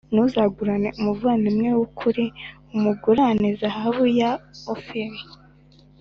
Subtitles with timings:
[0.13, 2.25] ntuzagurane umuvandimwe w’ukuri
[2.75, 4.31] umugurane zahabu ya
[4.75, 5.19] Ofiri